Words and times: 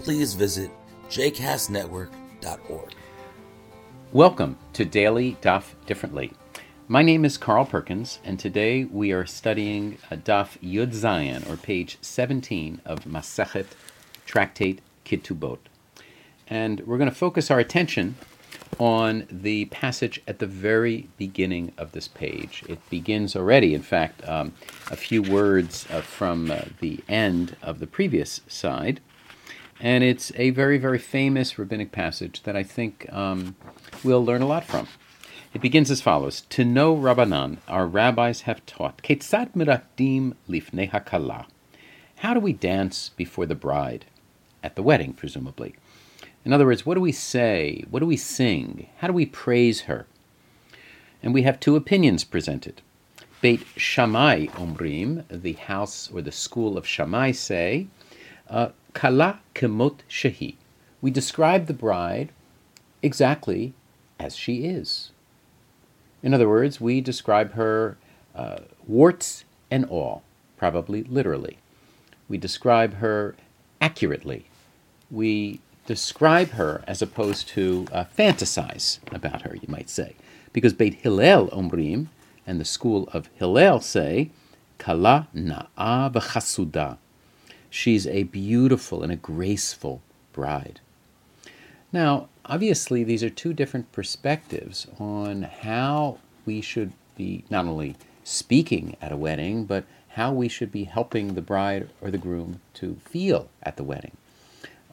please 0.00 0.34
visit 0.34 0.70
jcastnetwork.org. 1.08 2.94
Welcome 4.12 4.58
to 4.72 4.84
Daily 4.84 5.36
Daf 5.42 5.74
Differently. 5.86 6.32
My 6.88 7.02
name 7.02 7.24
is 7.24 7.36
Carl 7.36 7.64
Perkins, 7.64 8.20
and 8.24 8.38
today 8.38 8.84
we 8.84 9.10
are 9.12 9.26
studying 9.26 9.98
Daf 10.10 10.58
Yud 10.62 10.92
Zayin, 10.92 11.48
or 11.50 11.56
page 11.56 11.98
17 12.00 12.80
of 12.84 13.00
Masechet 13.00 13.66
Tractate 14.26 14.78
Ketubot. 15.04 15.58
And 16.46 16.80
we're 16.86 16.98
going 16.98 17.10
to 17.10 17.16
focus 17.16 17.50
our 17.50 17.58
attention 17.58 18.14
on 18.78 19.26
the 19.30 19.64
passage 19.66 20.22
at 20.28 20.38
the 20.38 20.46
very 20.46 21.08
beginning 21.16 21.72
of 21.78 21.92
this 21.92 22.08
page. 22.08 22.62
It 22.68 22.78
begins 22.90 23.34
already, 23.34 23.74
in 23.74 23.82
fact, 23.82 24.26
um, 24.28 24.52
a 24.90 24.96
few 24.96 25.22
words 25.22 25.86
uh, 25.90 26.02
from 26.02 26.50
uh, 26.50 26.60
the 26.80 27.00
end 27.08 27.56
of 27.62 27.80
the 27.80 27.86
previous 27.86 28.42
side. 28.46 29.00
And 29.80 30.02
it's 30.02 30.32
a 30.36 30.50
very, 30.50 30.78
very 30.78 30.98
famous 30.98 31.58
rabbinic 31.58 31.92
passage 31.92 32.42
that 32.44 32.56
I 32.56 32.62
think 32.62 33.12
um, 33.12 33.56
we'll 34.02 34.24
learn 34.24 34.42
a 34.42 34.46
lot 34.46 34.64
from. 34.64 34.88
It 35.52 35.60
begins 35.60 35.90
as 35.90 36.00
follows 36.00 36.42
Tano 36.50 36.98
Rabbanan, 36.98 37.58
our 37.68 37.86
rabbis 37.86 38.42
have 38.42 38.64
taught, 38.66 39.02
Ketzat 39.02 39.52
miratim 39.54 40.34
lifnei 40.48 40.90
hakala. 40.90 41.46
How 42.16 42.34
do 42.34 42.40
we 42.40 42.52
dance 42.52 43.10
before 43.10 43.46
the 43.46 43.54
bride? 43.54 44.06
At 44.62 44.76
the 44.76 44.82
wedding, 44.82 45.12
presumably. 45.12 45.74
In 46.44 46.52
other 46.52 46.66
words, 46.66 46.86
what 46.86 46.94
do 46.94 47.00
we 47.00 47.12
say? 47.12 47.84
What 47.90 48.00
do 48.00 48.06
we 48.06 48.16
sing? 48.16 48.88
How 48.98 49.06
do 49.06 49.12
we 49.12 49.26
praise 49.26 49.82
her? 49.82 50.06
And 51.22 51.34
we 51.34 51.42
have 51.42 51.60
two 51.60 51.76
opinions 51.76 52.24
presented. 52.24 52.82
Beit 53.40 53.66
Shammai 53.76 54.46
Omrim, 54.46 55.24
the 55.28 55.54
house 55.54 56.10
or 56.12 56.22
the 56.22 56.32
school 56.32 56.78
of 56.78 56.86
Shammai, 56.86 57.32
say, 57.32 57.88
Kala 58.48 59.40
kemot 59.54 59.98
shehi. 60.08 60.56
We 61.00 61.10
describe 61.10 61.66
the 61.66 61.74
bride 61.74 62.30
exactly 63.02 63.74
as 64.18 64.36
she 64.36 64.64
is. 64.64 65.10
In 66.22 66.32
other 66.32 66.48
words, 66.48 66.80
we 66.80 67.00
describe 67.00 67.52
her 67.52 67.96
uh, 68.34 68.60
warts 68.86 69.44
and 69.70 69.84
all, 69.84 70.22
probably 70.56 71.02
literally. 71.04 71.58
We 72.28 72.38
describe 72.38 72.94
her 72.94 73.36
accurately. 73.80 74.46
We 75.10 75.60
describe 75.86 76.50
her 76.50 76.82
as 76.86 77.02
opposed 77.02 77.48
to 77.48 77.86
uh, 77.92 78.04
fantasize 78.16 78.98
about 79.12 79.42
her, 79.42 79.54
you 79.54 79.68
might 79.68 79.88
say. 79.88 80.16
Because 80.52 80.72
Beit 80.72 80.94
Hillel 80.94 81.48
Omrim 81.48 82.08
and 82.46 82.60
the 82.60 82.64
school 82.64 83.08
of 83.12 83.28
Hillel 83.34 83.80
say, 83.80 84.30
Kala 84.78 85.28
na'a 85.34 86.12
v'chasuda. 86.12 86.98
She's 87.76 88.06
a 88.06 88.22
beautiful 88.22 89.02
and 89.02 89.12
a 89.12 89.16
graceful 89.16 90.00
bride. 90.32 90.80
Now, 91.92 92.30
obviously, 92.46 93.04
these 93.04 93.22
are 93.22 93.28
two 93.28 93.52
different 93.52 93.92
perspectives 93.92 94.86
on 94.98 95.42
how 95.42 96.16
we 96.46 96.62
should 96.62 96.92
be 97.18 97.44
not 97.50 97.66
only 97.66 97.96
speaking 98.24 98.96
at 99.02 99.12
a 99.12 99.16
wedding, 99.18 99.66
but 99.66 99.84
how 100.08 100.32
we 100.32 100.48
should 100.48 100.72
be 100.72 100.84
helping 100.84 101.34
the 101.34 101.42
bride 101.42 101.90
or 102.00 102.10
the 102.10 102.16
groom 102.16 102.62
to 102.72 102.96
feel 103.04 103.50
at 103.62 103.76
the 103.76 103.84
wedding. 103.84 104.16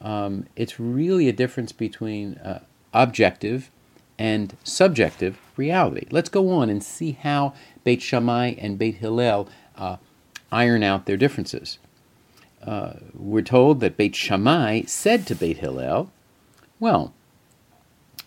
Um, 0.01 0.47
it's 0.57 0.77
really 0.77 1.29
a 1.29 1.33
difference 1.33 1.71
between 1.71 2.35
uh, 2.39 2.63
objective 2.93 3.71
and 4.19 4.57
subjective 4.65 5.39
reality. 5.55 6.05
Let's 6.11 6.27
go 6.27 6.49
on 6.49 6.69
and 6.69 6.83
see 6.83 7.13
how 7.13 7.53
Beit 7.85 8.01
Shammai 8.01 8.55
and 8.57 8.77
Beit 8.77 8.95
Hillel 8.95 9.47
uh, 9.77 9.95
iron 10.51 10.83
out 10.83 11.05
their 11.05 11.15
differences 11.15 11.77
uh, 12.66 12.94
we're 13.14 13.42
told 13.42 13.80
that 13.80 13.96
Beit 13.96 14.14
Shammai 14.14 14.82
said 14.86 15.26
to 15.26 15.34
Beit 15.34 15.58
Hillel, 15.58 16.10
well, 16.80 17.12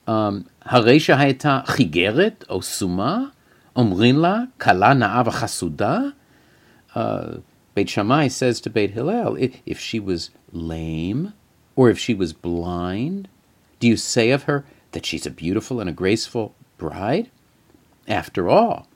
הרי 0.08 1.00
שהייתה 1.00 1.62
חיגרת 1.66 2.46
או 2.50 2.62
סומה, 2.62 3.20
אומרים 3.76 4.18
לה, 4.18 4.40
כלה 4.58 4.94
נאה 4.94 5.22
וחסודה? 5.26 6.00
Beit 6.96 7.88
Shammai 7.88 8.28
says 8.28 8.60
to 8.62 8.70
Beit 8.70 8.92
Hillel, 8.92 9.38
if 9.66 9.80
she 9.80 10.00
was 10.00 10.30
lame 10.52 11.34
or 11.76 11.90
if 11.90 11.98
she 11.98 12.14
was 12.14 12.34
blind, 12.34 13.30
do 13.80 13.88
you 13.88 13.96
say 13.96 14.32
of 14.32 14.44
her 14.44 14.66
that 14.92 15.06
she's 15.06 15.26
a 15.26 15.32
beautiful 15.32 15.80
and 15.80 15.90
a 15.90 15.94
graceful 15.94 16.54
bride? 16.78 17.32
After 18.08 18.50
all, 18.50 18.88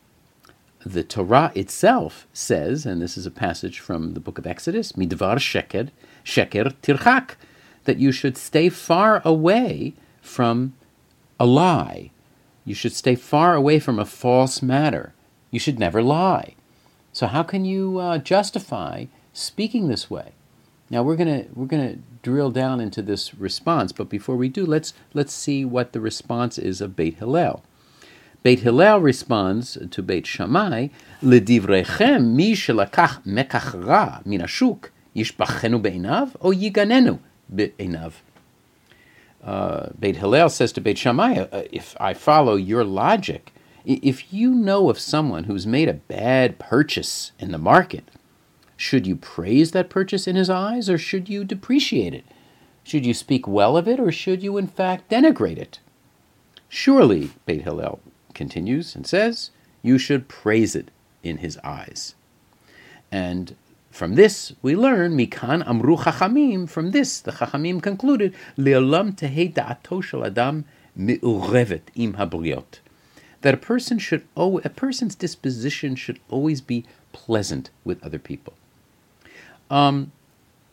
the 0.85 1.05
Torah 1.05 1.53
itself 1.55 2.27
says, 2.33 2.87
and 2.87 3.03
this 3.03 3.17
is 3.17 3.27
a 3.27 3.31
passage 3.31 3.81
from 3.81 4.15
the 4.15 4.21
book 4.21 4.39
of 4.39 4.47
Exodus, 4.47 4.93
midvar 4.93 5.37
sheker, 5.37 5.91
sheker 6.25 6.75
tirchak, 6.83 7.37
that 7.85 7.99
you 7.99 8.13
should 8.13 8.37
stay 8.37 8.69
far 8.69 9.21
away 9.25 9.95
from 10.23 10.75
a 11.39 11.47
lie. 11.47 12.11
You 12.65 12.75
should 12.75 12.93
stay 12.93 13.15
far 13.15 13.55
away 13.55 13.79
from 13.79 13.99
a 13.99 14.05
false 14.05 14.63
matter. 14.63 15.13
You 15.51 15.59
should 15.59 15.79
never 15.79 16.03
lie. 16.03 16.55
So 17.13 17.27
how 17.27 17.43
can 17.43 17.65
you 17.65 17.99
uh, 17.99 18.19
justify 18.19 19.07
speaking 19.33 19.89
this 19.89 20.11
way? 20.11 20.33
Now 20.89 21.03
we're 21.03 21.17
gonna 21.17 21.47
we're 21.55 21.67
gonna 21.67 21.99
drill 22.23 22.51
down 22.51 22.81
into 22.81 23.01
this 23.01 23.35
response, 23.35 23.93
but 23.93 24.09
before 24.09 24.37
we 24.37 24.49
do, 24.49 24.67
let's 24.67 24.93
let's 25.15 25.33
see 25.33 25.65
what 25.65 25.93
the 25.93 26.01
response 26.01 26.59
is 26.59 26.81
of 26.81 26.97
Beit 26.97 27.17
Hillel. 27.19 27.63
Beit 28.43 28.61
Hillel 28.61 29.01
responds 29.01 29.77
to 29.91 30.03
Beit 30.03 30.27
Shammai, 30.27 30.89
Ledivrechem 31.23 32.33
mi 32.33 32.55
shelakach 32.55 33.23
mekach 33.27 33.87
ra 33.87 34.21
min 34.25 34.41
ashuk 34.41 34.89
yishbachenu 35.15 35.83
beinav 35.83 36.35
o 36.41 36.51
yiganenu 36.51 37.19
beinav." 37.55 38.13
Uh, 39.45 39.91
Beit 39.99 40.17
Hillel 40.17 40.49
says 40.49 40.73
to 40.73 40.81
Beit 40.81 40.97
Shammai, 40.97 41.41
uh, 41.53 41.65
if 41.71 41.95
I 42.01 42.15
follow 42.15 42.57
your 42.57 42.83
logic, 42.83 43.53
if 43.85 44.33
you 44.33 44.55
know 44.55 44.89
of 44.89 44.99
someone 44.99 45.45
who's 45.45 45.67
made 45.67 45.91
a 45.91 45.95
bad 45.95 46.59
purchase 46.59 47.33
in 47.39 47.53
the 47.53 47.59
market, 47.59 48.11
should 48.75 49.07
you 49.07 49.17
praise 49.17 49.73
that 49.73 49.91
purchase 49.91 50.27
in 50.27 50.37
his 50.37 50.49
eyes 50.49 50.89
or 50.89 50.97
should 50.97 51.29
you 51.29 51.45
depreciate 51.45 52.15
it? 52.15 52.25
Should 52.85 53.05
you 53.05 53.13
speak 53.13 53.47
well 53.47 53.77
of 53.77 53.87
it 53.87 54.01
or 54.01 54.11
should 54.11 54.43
you 54.43 54.57
in 54.57 54.67
fact 54.67 55.11
denigrate 55.11 55.59
it? 55.59 55.81
Surely, 56.71 57.31
Beit 57.45 57.63
Hillel 57.63 58.01
continues 58.43 58.97
and 58.97 59.07
says, 59.07 59.51
you 59.83 59.97
should 59.99 60.27
praise 60.27 60.75
it 60.81 60.89
in 61.23 61.37
his 61.45 61.59
eyes. 61.59 62.15
And 63.13 63.55
from 63.91 64.15
this 64.15 64.55
we 64.63 64.73
learn, 64.75 65.09
Mikan 65.21 65.61
Amru 65.69 65.97
Chachamim, 66.05 66.67
from 66.67 66.93
this 66.93 67.21
the 67.21 67.33
Chachamim 67.33 67.83
concluded, 67.83 68.35
Le'olam 68.57 69.09
tehei 69.21 69.53
da'ato 69.53 70.03
shel 70.03 70.25
adam 70.25 70.65
mi'urevet 70.97 71.87
im 71.95 72.15
habriot. 72.15 72.73
That 73.43 73.55
a 73.55 73.63
person 73.73 73.99
should, 73.99 74.25
a 74.37 74.71
person's 74.85 75.15
disposition 75.15 75.95
should 75.97 76.19
always 76.31 76.61
be 76.63 76.87
pleasant 77.13 77.69
with 77.85 78.03
other 78.03 78.19
people. 78.19 78.55
Um, 79.71 80.13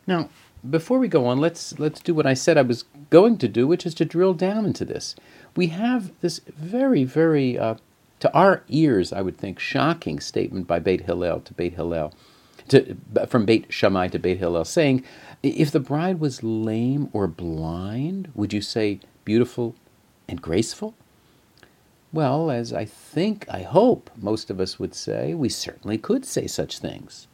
now, 0.06 0.30
before 0.70 1.00
we 1.00 1.08
go 1.08 1.26
on, 1.26 1.40
let's 1.40 1.78
let's 1.80 2.00
do 2.00 2.14
what 2.14 2.26
I 2.26 2.34
said 2.34 2.58
I 2.58 2.62
was 2.62 2.84
going 3.10 3.38
to 3.38 3.48
do, 3.48 3.68
which 3.68 3.86
is 3.86 3.94
to 3.96 4.06
drill 4.06 4.34
down 4.34 4.66
into 4.66 4.86
this 4.86 5.16
we 5.58 5.68
have 5.68 6.12
this 6.22 6.40
very, 6.48 7.04
very, 7.04 7.58
uh, 7.58 7.76
to 8.20 8.32
our 8.34 8.64
ears, 8.70 9.12
I 9.12 9.22
would 9.22 9.38
think, 9.38 9.60
shocking 9.60 10.20
statement 10.20 10.68
by 10.68 10.80
Beit 10.80 11.02
Hillel 11.02 11.42
to 11.42 11.54
Beit 11.54 11.74
Hillel, 11.74 12.14
to, 12.70 12.96
from 13.28 13.46
Beit 13.46 13.74
Shammai 13.74 14.08
to 14.10 14.20
Beit 14.20 14.38
Hillel, 14.38 14.66
saying, 14.66 15.04
if 15.42 15.72
the 15.72 15.80
bride 15.80 16.20
was 16.20 16.44
lame 16.44 17.10
or 17.12 17.28
blind, 17.28 18.32
would 18.36 18.54
you 18.54 18.62
say 18.62 19.00
beautiful 19.26 19.76
and 20.30 20.42
graceful? 20.42 20.94
Well, 22.14 22.52
as 22.52 22.72
I 22.72 22.86
think, 22.86 23.48
I 23.50 23.64
hope 23.64 24.12
most 24.16 24.50
of 24.50 24.60
us 24.60 24.80
would 24.80 24.94
say, 24.94 25.34
we 25.34 25.50
certainly 25.50 25.98
could 25.98 26.24
say 26.24 26.46
such 26.48 26.80
things. 26.80 27.28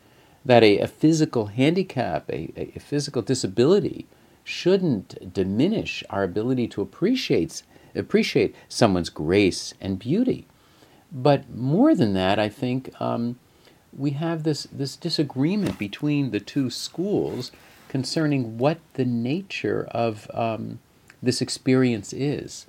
That 0.46 0.64
a, 0.64 0.80
a 0.80 0.88
physical 0.88 1.48
handicap, 1.48 2.30
a, 2.30 2.52
a 2.76 2.80
physical 2.80 3.22
disability, 3.22 4.08
shouldn't 4.44 5.34
diminish 5.34 6.04
our 6.10 6.24
ability 6.24 6.68
to 6.70 6.82
appreciate 6.82 7.64
appreciate 7.96 8.56
someone's 8.68 9.10
grace 9.10 9.74
and 9.80 10.00
beauty. 10.00 10.48
But 11.12 11.50
more 11.50 11.94
than 11.94 12.14
that, 12.14 12.40
I 12.40 12.50
think 12.50 12.90
um, 13.00 13.38
we 13.96 14.12
have 14.12 14.44
this, 14.44 14.64
this 14.72 14.96
disagreement 14.96 15.78
between 15.78 16.32
the 16.32 16.40
two 16.40 16.70
schools 16.70 17.52
concerning 17.88 18.58
what 18.58 18.80
the 18.94 19.06
nature 19.06 19.88
of 19.92 20.30
um, 20.34 20.80
this 21.22 21.42
experience 21.42 22.12
is. 22.12 22.66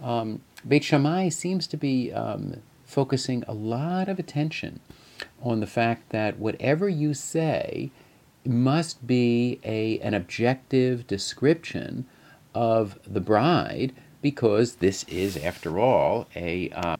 Um, 0.00 0.42
Beit 0.66 0.84
Shammai 0.84 1.28
seems 1.30 1.66
to 1.66 1.76
be 1.76 2.12
um, 2.12 2.62
focusing 2.86 3.42
a 3.48 3.54
lot 3.54 4.08
of 4.08 4.20
attention 4.20 4.78
on 5.42 5.60
the 5.60 5.66
fact 5.66 6.10
that 6.10 6.38
whatever 6.38 6.88
you 6.88 7.14
say 7.14 7.90
must 8.44 9.06
be 9.06 9.60
a, 9.64 9.98
an 10.00 10.14
objective 10.14 11.06
description 11.06 12.06
of 12.54 12.98
the 13.06 13.20
bride 13.20 13.92
because 14.22 14.76
this 14.76 15.04
is, 15.04 15.36
after 15.36 15.78
all, 15.78 16.26
a, 16.34 16.70
uh, 16.70 16.96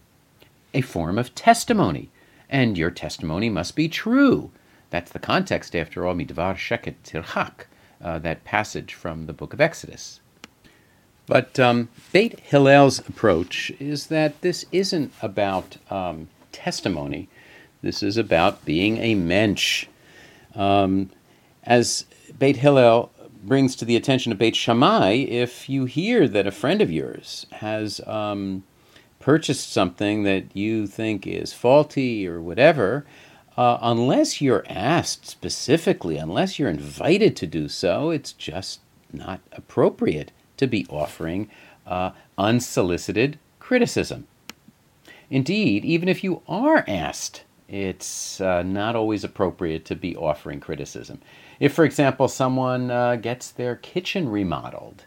a 0.73 0.81
form 0.81 1.19
of 1.19 1.35
testimony, 1.35 2.11
and 2.49 2.79
your 2.79 2.91
testimony 2.91 3.50
must 3.50 3.75
be 3.75 3.88
true. 3.88 4.50
That's 4.91 5.11
the 5.11 5.19
context, 5.19 5.75
after 5.75 6.06
all, 6.06 6.14
midvar 6.14 6.55
sheker 6.55 6.94
tirchak, 7.05 7.67
uh, 8.03 8.19
that 8.21 8.44
passage 8.44 8.94
from 8.94 9.26
the 9.26 9.32
book 9.32 9.53
of 9.53 9.61
Exodus. 9.61 10.21
But 11.26 11.59
um, 11.59 11.91
Beit 12.12 12.41
Hillel's 12.41 13.00
approach 13.00 13.71
is 13.79 14.06
that 14.06 14.41
this 14.41 14.64
isn't 14.73 15.12
about 15.21 15.76
um, 15.91 16.29
testimony. 16.53 17.29
This 17.83 18.03
is 18.03 18.17
about 18.17 18.65
being 18.65 18.99
a 18.99 19.15
mensch. 19.15 19.87
Um, 20.55 21.11
as 21.63 22.05
Beit 22.39 22.57
Hillel 22.57 23.13
brings 23.45 23.77
to 23.77 23.85
the 23.85 23.97
attention 23.97 24.33
of 24.33 24.39
Beit 24.39 24.57
Shammai, 24.57 25.13
if 25.13 25.69
you 25.69 25.85
hear 25.85 26.27
that 26.29 26.47
a 26.47 26.53
friend 26.53 26.83
of 26.83 26.91
yours 26.91 27.47
has 27.53 28.01
um, 28.07 28.65
purchased 29.21 29.73
something 29.73 30.25
that 30.25 30.57
you 30.57 30.87
think 30.87 31.27
is 31.27 31.53
faulty 31.53 32.27
or 32.27 32.41
whatever, 32.41 33.07
uh, 33.57 33.79
unless 33.81 34.41
you're 34.41 34.65
asked 34.69 35.27
specifically, 35.27 36.17
unless 36.17 36.59
you're 36.59 36.69
invited 36.69 37.37
to 37.37 37.47
do 37.47 37.69
so, 37.69 38.11
it's 38.11 38.33
just 38.33 38.81
not 39.13 39.41
appropriate 39.53 40.33
to 40.57 40.67
be 40.67 40.87
offering 40.91 41.49
uh, 41.87 42.11
unsolicited 42.37 43.39
criticism. 43.59 44.27
Indeed, 45.31 45.85
even 45.85 46.09
if 46.09 46.25
you 46.25 46.43
are 46.49 46.85
asked, 46.89 47.45
it's 47.69 48.41
uh, 48.41 48.62
not 48.62 48.97
always 48.97 49.25
appropriate 49.25 49.85
to 49.87 49.94
be 49.94 50.17
offering 50.17 50.61
criticism. 50.61 51.20
If, 51.61 51.75
for 51.75 51.85
example, 51.85 52.29
someone 52.29 52.91
uh, 52.91 53.17
gets 53.17 53.50
their 53.50 53.76
kitchen 53.76 54.29
remodeled 54.29 55.05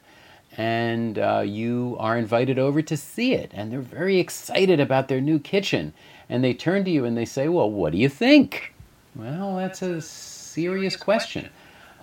and 0.57 1.17
uh, 1.17 1.43
you 1.45 1.95
are 1.99 2.17
invited 2.17 2.59
over 2.59 2.81
to 2.81 2.97
see 2.97 3.33
it, 3.33 3.51
and 3.53 3.71
they're 3.71 3.79
very 3.79 4.19
excited 4.19 4.79
about 4.79 5.07
their 5.07 5.21
new 5.21 5.39
kitchen, 5.39 5.93
and 6.29 6.43
they 6.43 6.53
turn 6.53 6.83
to 6.85 6.91
you 6.91 7.05
and 7.05 7.17
they 7.17 7.25
say, 7.25 7.47
Well, 7.47 7.71
what 7.71 7.93
do 7.93 7.97
you 7.97 8.09
think? 8.09 8.73
Well, 9.15 9.55
that's 9.55 9.81
a 9.81 10.01
serious 10.01 10.95
question. 10.95 11.49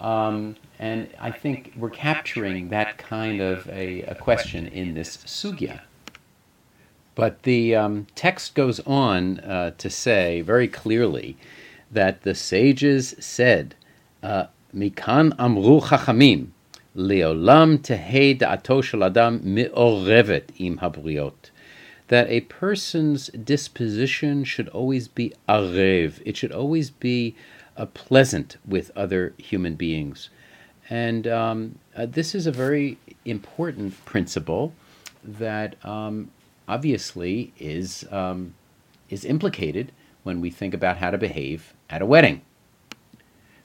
Um, 0.00 0.56
and 0.78 1.08
I 1.20 1.30
think 1.30 1.74
we're 1.76 1.90
capturing 1.90 2.68
that 2.68 2.98
kind 2.98 3.40
of 3.40 3.68
a, 3.68 4.02
a 4.02 4.14
question 4.14 4.68
in 4.68 4.94
this 4.94 5.16
sugya. 5.18 5.80
But 7.18 7.42
the 7.42 7.74
um, 7.74 8.06
text 8.14 8.54
goes 8.54 8.78
on 8.86 9.40
uh, 9.40 9.72
to 9.78 9.90
say 9.90 10.40
very 10.40 10.68
clearly 10.68 11.36
that 11.90 12.22
the 12.22 12.32
sages 12.32 13.16
said, 13.18 13.74
uh, 14.22 14.46
Mikan 14.72 15.34
amru 15.36 15.80
chachamim, 15.80 16.50
leolam 16.94 17.78
tehei 17.78 18.38
da'ato 18.38 18.84
shel 18.84 19.02
adam 19.02 19.40
me'orevet 19.42 20.50
im 20.60 20.78
habriot. 20.78 21.50
That 22.06 22.30
a 22.30 22.42
person's 22.42 23.26
disposition 23.30 24.44
should 24.44 24.68
always 24.68 25.08
be 25.08 25.32
arev. 25.48 26.22
It 26.24 26.36
should 26.36 26.52
always 26.52 26.90
be 26.90 27.34
uh, 27.76 27.86
pleasant 27.86 28.58
with 28.64 28.92
other 28.94 29.34
human 29.38 29.74
beings. 29.74 30.30
And 30.88 31.26
um, 31.26 31.80
uh, 31.96 32.06
this 32.06 32.36
is 32.36 32.46
a 32.46 32.52
very 32.52 32.96
important 33.24 34.04
principle 34.04 34.72
that 35.24 35.84
um, 35.84 36.30
obviously 36.68 37.52
is, 37.58 38.04
um, 38.10 38.54
is 39.10 39.24
implicated 39.24 39.92
when 40.22 40.40
we 40.40 40.50
think 40.50 40.74
about 40.74 40.98
how 40.98 41.10
to 41.10 41.18
behave 41.18 41.74
at 41.88 42.02
a 42.02 42.06
wedding. 42.06 42.42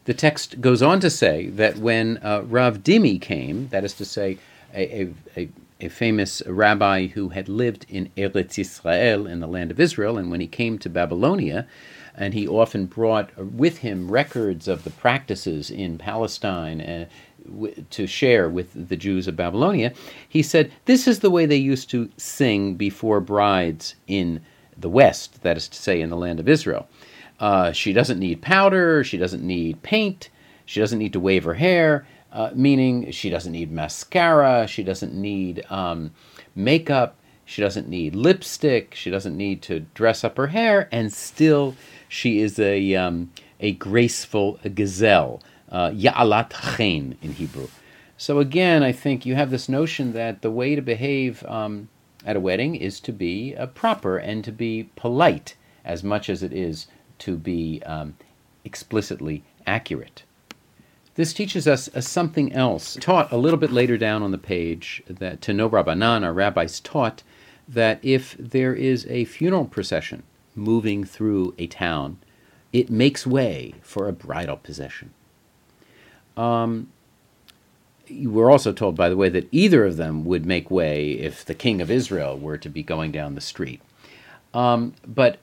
The 0.06 0.14
text 0.14 0.60
goes 0.60 0.82
on 0.82 1.00
to 1.02 1.10
say 1.10 1.48
that 1.50 1.78
when 1.78 2.18
uh, 2.18 2.44
Rav 2.46 2.80
Dimi 2.80 3.22
came, 3.22 3.70
that 3.70 3.84
is 3.84 3.94
to 3.94 4.06
say, 4.06 4.38
a, 4.74 5.14
a, 5.38 5.50
a, 5.80 5.90
famous 5.90 6.42
rabbi 6.48 7.08
who 7.08 7.30
had 7.30 7.48
lived 7.48 7.86
in 7.90 8.10
Eretz 8.18 8.58
Israel, 8.58 9.28
in 9.28 9.40
the 9.40 9.48
land 9.48 9.72
of 9.72 9.80
Israel, 9.80 10.18
and 10.18 10.32
when 10.32 10.42
he 10.42 10.48
came 10.48 10.80
to 10.80 10.90
Babylonia, 10.90 11.68
and 12.16 12.34
he 12.34 12.48
often 12.48 12.86
brought 12.86 13.36
with 13.38 13.80
him 13.80 14.12
records 14.12 14.68
of 14.68 14.84
the 14.84 14.90
practices 14.90 15.72
in 15.72 15.98
Palestine 15.98 16.82
uh, 16.82 17.06
w- 17.33 17.33
to 17.90 18.08
share 18.08 18.50
with 18.50 18.90
the 18.90 18.96
Jews 18.96 19.28
of 19.28 19.36
Babylonia. 19.36 19.94
He 20.28 20.42
said, 20.42 20.72
This 20.86 21.08
is 21.08 21.20
the 21.20 21.32
way 21.32 21.46
they 21.46 21.58
used 21.58 21.90
to 21.92 22.10
sing 22.18 22.76
before 22.76 23.20
brides 23.20 23.96
in 24.08 24.42
the 24.78 24.90
West, 24.90 25.44
that 25.44 25.58
is 25.58 25.68
to 25.70 25.78
say, 25.78 26.02
in 26.02 26.10
the 26.10 26.18
land 26.18 26.40
of 26.40 26.50
Israel. 26.50 26.88
Uh, 27.40 27.72
she 27.72 27.94
doesn't 27.94 28.20
need 28.20 28.42
powder, 28.42 29.04
she 29.04 29.18
doesn't 29.18 29.44
need 29.44 29.82
paint, 29.84 30.30
she 30.66 30.80
doesn't 30.80 31.00
need 31.00 31.14
to 31.14 31.20
wave 31.20 31.44
her 31.44 31.56
hair, 31.56 32.08
uh, 32.32 32.52
meaning 32.54 33.12
she 33.12 33.30
doesn't 33.30 33.52
need 33.52 33.72
mascara, 33.72 34.68
she 34.68 34.84
doesn't 34.84 35.14
need 35.14 35.64
um, 35.70 36.12
makeup, 36.56 37.16
she 37.46 37.62
doesn't 37.62 37.88
need 37.88 38.16
lipstick, 38.16 38.96
she 38.96 39.10
doesn't 39.10 39.36
need 39.36 39.62
to 39.62 39.82
dress 39.94 40.24
up 40.24 40.38
her 40.38 40.48
hair, 40.48 40.88
and 40.92 41.12
still 41.12 41.76
she 42.08 42.40
is 42.40 42.58
a, 42.60 42.96
um, 42.96 43.32
a 43.60 43.74
graceful 43.74 44.60
gazelle, 44.74 45.42
Ya'alat 45.74 46.78
Chen 46.78 47.18
in 47.22 47.34
Hebrew. 47.34 47.68
So 48.18 48.40
again, 48.40 48.84
I 48.84 48.92
think 48.92 49.26
you 49.26 49.36
have 49.36 49.52
this 49.52 49.68
notion 49.68 50.14
that 50.14 50.42
the 50.42 50.52
way 50.52 50.76
to 50.76 50.82
behave 50.82 51.44
um, 51.46 51.90
at 52.26 52.36
a 52.36 52.40
wedding 52.40 52.76
is 52.76 53.00
to 53.02 53.12
be 53.12 53.56
uh, 53.56 53.68
proper 53.68 54.18
and 54.18 54.44
to 54.44 54.52
be 54.52 54.90
polite 54.96 55.56
as 55.84 56.04
much 56.04 56.30
as 56.30 56.44
it 56.44 56.54
is 56.54 56.88
to 57.20 57.38
be 57.38 57.82
um, 57.86 58.16
explicitly 58.64 59.44
accurate. 59.68 60.24
This 61.16 61.34
teaches 61.34 61.68
us 61.68 61.90
uh, 61.94 62.02
something 62.02 62.54
else. 62.54 62.98
Taught 63.00 63.32
a 63.32 63.38
little 63.38 63.60
bit 63.60 63.72
later 63.72 63.98
down 63.98 64.24
on 64.24 64.32
the 64.32 64.38
page 64.38 65.04
that 65.08 65.42
Tano 65.42 65.70
Rabbanan, 65.70 66.24
our 66.24 66.34
rabbis 66.34 66.80
taught 66.80 67.24
that 67.68 68.00
if 68.02 68.36
there 68.40 68.74
is 68.74 69.06
a 69.08 69.26
funeral 69.26 69.66
procession 69.66 70.24
moving 70.56 71.04
through 71.04 71.54
a 71.58 71.68
town, 71.68 72.18
it 72.72 72.90
makes 72.90 73.28
way 73.28 73.76
for 73.82 74.08
a 74.08 74.14
bridal 74.14 74.58
procession. 74.58 75.12
Um, 76.38 76.90
you 78.08 78.32
were 78.32 78.52
also 78.52 78.74
told, 78.74 78.96
by 78.96 79.10
the 79.10 79.18
way, 79.18 79.30
that 79.30 79.48
either 79.52 79.86
of 79.86 79.98
them 79.98 80.26
would 80.26 80.46
make 80.46 80.70
way 80.70 81.12
if 81.12 81.46
the 81.46 81.54
king 81.54 81.82
of 81.82 81.90
Israel 81.90 82.38
were 82.38 82.58
to 82.58 82.70
be 82.70 82.84
going 82.84 83.12
down 83.12 83.36
the 83.36 83.42
street. 83.42 83.82
Um, 84.54 84.94
but 85.08 85.40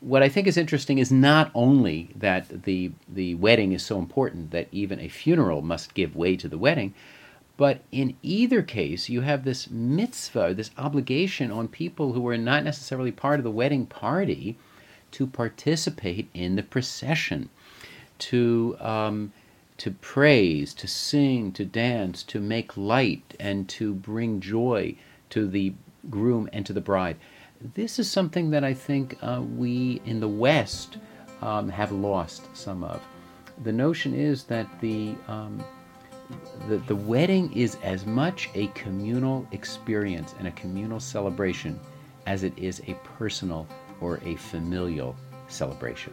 what 0.00 0.22
I 0.22 0.28
think 0.28 0.46
is 0.46 0.56
interesting 0.56 0.98
is 0.98 1.10
not 1.10 1.50
only 1.54 2.10
that 2.14 2.64
the 2.64 2.92
the 3.08 3.34
wedding 3.34 3.72
is 3.72 3.84
so 3.84 3.98
important 3.98 4.50
that 4.52 4.68
even 4.70 5.00
a 5.00 5.08
funeral 5.08 5.62
must 5.62 5.94
give 5.94 6.14
way 6.14 6.36
to 6.36 6.48
the 6.48 6.58
wedding, 6.58 6.94
but 7.56 7.80
in 7.90 8.16
either 8.22 8.62
case, 8.62 9.08
you 9.08 9.22
have 9.22 9.44
this 9.44 9.70
mitzvah, 9.70 10.54
this 10.54 10.70
obligation 10.76 11.50
on 11.50 11.68
people 11.68 12.12
who 12.12 12.26
are 12.28 12.38
not 12.38 12.64
necessarily 12.64 13.12
part 13.12 13.40
of 13.40 13.44
the 13.44 13.50
wedding 13.50 13.86
party 13.86 14.56
to 15.12 15.26
participate 15.26 16.28
in 16.34 16.56
the 16.56 16.62
procession, 16.62 17.48
to 18.18 18.76
um, 18.80 19.32
to 19.78 19.90
praise, 19.90 20.72
to 20.74 20.86
sing, 20.86 21.52
to 21.52 21.64
dance, 21.64 22.22
to 22.24 22.40
make 22.40 22.76
light, 22.76 23.34
and 23.38 23.68
to 23.68 23.94
bring 23.94 24.40
joy 24.40 24.96
to 25.30 25.46
the 25.46 25.74
groom 26.08 26.48
and 26.52 26.64
to 26.66 26.72
the 26.72 26.80
bride. 26.80 27.16
This 27.74 27.98
is 27.98 28.10
something 28.10 28.50
that 28.50 28.64
I 28.64 28.74
think 28.74 29.18
uh, 29.22 29.42
we 29.42 30.00
in 30.04 30.20
the 30.20 30.28
West 30.28 30.98
um, 31.42 31.68
have 31.68 31.92
lost 31.92 32.44
some 32.56 32.84
of. 32.84 33.02
The 33.64 33.72
notion 33.72 34.14
is 34.14 34.44
that 34.44 34.68
the 34.80 35.14
um, 35.28 35.64
the, 36.68 36.78
the 36.78 36.96
wedding 36.96 37.52
is 37.52 37.76
as 37.82 38.04
much 38.04 38.50
a 38.54 38.66
communal 38.68 39.46
experience 39.52 40.34
and 40.38 40.48
a 40.48 40.52
communal 40.52 40.98
celebration 40.98 41.78
as 42.26 42.42
it 42.42 42.52
is 42.58 42.82
a 42.88 42.94
personal 43.16 43.66
or 44.00 44.18
a 44.24 44.34
familial 44.34 45.14
celebration. 45.48 46.12